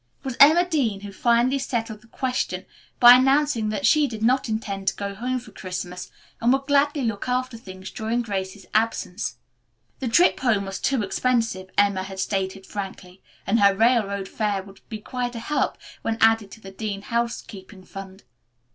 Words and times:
It 0.17 0.25
was 0.25 0.37
Emma 0.39 0.67
Dean 0.67 1.01
who 1.01 1.11
finally 1.13 1.59
settled 1.59 2.01
the 2.01 2.07
question 2.07 2.65
by 2.99 3.13
announcing 3.13 3.69
that 3.69 3.85
she 3.85 4.07
did 4.07 4.23
not 4.23 4.49
intend 4.49 4.87
to 4.87 4.95
go 4.95 5.13
home 5.13 5.37
for 5.37 5.51
Christmas 5.51 6.09
and 6.41 6.51
would 6.51 6.65
gladly 6.65 7.03
look 7.03 7.29
after 7.29 7.55
things 7.55 7.91
during 7.91 8.23
Grace's 8.23 8.65
absence. 8.73 9.37
The 9.99 10.07
trip 10.07 10.39
home 10.39 10.65
was 10.65 10.79
too 10.79 11.03
expensive, 11.03 11.69
Emma 11.77 12.01
had 12.01 12.19
stated 12.19 12.65
frankly, 12.65 13.21
and 13.45 13.59
her 13.59 13.75
railroad 13.75 14.27
fare 14.27 14.63
would 14.63 14.81
be 14.89 14.97
quite 14.97 15.35
a 15.35 15.39
help 15.39 15.77
when 16.01 16.17
added 16.19 16.49
to 16.53 16.59
the 16.61 16.71
Dean 16.71 17.03
housekeeping 17.03 17.83
fund. 17.83 18.23